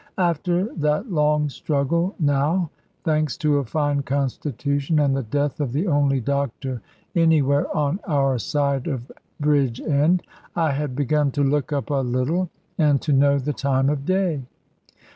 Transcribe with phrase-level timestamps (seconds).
[0.17, 2.71] After that long struggle now
[3.03, 6.81] (thanks to a fine constitution and the death of the only doctor
[7.15, 10.21] anywhere on our side of Bridgend),
[10.55, 14.41] I had begun to look up a little and to know the time of day.